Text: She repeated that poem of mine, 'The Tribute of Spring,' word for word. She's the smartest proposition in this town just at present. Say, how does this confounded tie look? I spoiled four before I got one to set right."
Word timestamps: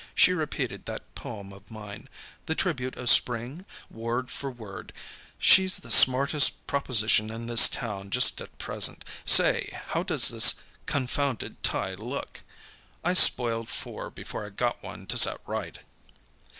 She 0.15 0.33
repeated 0.33 0.87
that 0.87 1.13
poem 1.13 1.53
of 1.53 1.69
mine, 1.69 2.09
'The 2.47 2.55
Tribute 2.55 2.95
of 2.97 3.07
Spring,' 3.07 3.65
word 3.87 4.31
for 4.31 4.49
word. 4.49 4.93
She's 5.37 5.77
the 5.77 5.91
smartest 5.91 6.65
proposition 6.65 7.29
in 7.29 7.45
this 7.45 7.69
town 7.69 8.09
just 8.09 8.41
at 8.41 8.57
present. 8.57 9.05
Say, 9.25 9.79
how 9.89 10.01
does 10.01 10.29
this 10.29 10.55
confounded 10.87 11.61
tie 11.61 11.93
look? 11.93 12.41
I 13.03 13.13
spoiled 13.13 13.69
four 13.69 14.09
before 14.09 14.43
I 14.43 14.49
got 14.49 14.81
one 14.81 15.05
to 15.05 15.19
set 15.19 15.37
right." 15.45 15.77